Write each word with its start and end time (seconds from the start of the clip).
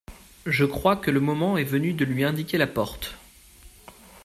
Je 0.47 0.65
crois 0.65 0.95
que 0.97 1.11
le 1.11 1.19
moment 1.19 1.59
est 1.59 1.63
venu 1.63 1.93
de 1.93 2.05
lui 2.05 2.23
indiquer 2.23 2.57
la 2.57 2.65
porte… 2.65 3.19